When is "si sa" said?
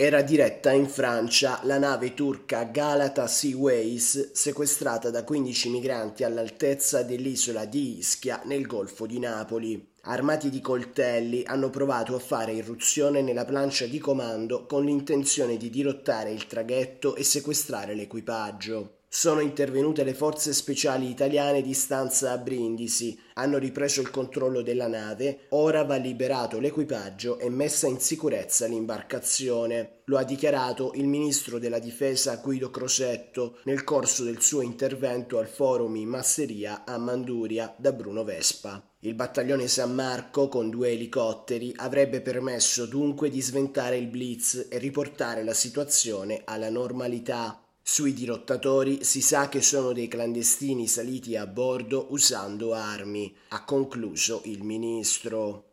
49.02-49.48